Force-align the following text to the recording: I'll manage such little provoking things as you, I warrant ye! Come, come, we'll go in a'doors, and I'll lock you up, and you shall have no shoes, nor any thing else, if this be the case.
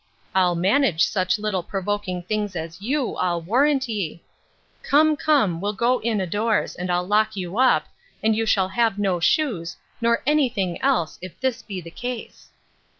I'll 0.33 0.55
manage 0.55 1.05
such 1.05 1.37
little 1.37 1.61
provoking 1.61 2.23
things 2.23 2.55
as 2.55 2.81
you, 2.81 3.17
I 3.17 3.35
warrant 3.35 3.87
ye! 3.87 4.23
Come, 4.81 5.15
come, 5.15 5.61
we'll 5.61 5.73
go 5.73 5.99
in 5.99 6.19
a'doors, 6.19 6.73
and 6.75 6.89
I'll 6.91 7.05
lock 7.05 7.35
you 7.35 7.59
up, 7.59 7.85
and 8.23 8.35
you 8.35 8.47
shall 8.47 8.69
have 8.69 8.97
no 8.97 9.19
shoes, 9.19 9.77
nor 10.01 10.23
any 10.25 10.49
thing 10.49 10.81
else, 10.81 11.19
if 11.21 11.39
this 11.39 11.61
be 11.61 11.81
the 11.81 11.91
case. 11.91 12.49